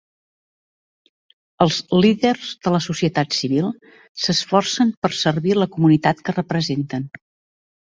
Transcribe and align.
Els 1.65 1.77
líders 2.05 2.55
de 2.63 2.73
la 2.77 2.79
societat 2.87 3.37
civil 3.41 3.69
s'esforcen 4.25 4.97
per 5.05 5.15
servir 5.21 5.57
la 5.61 5.71
comunitat 5.79 6.27
que 6.27 6.39
representen. 6.41 7.09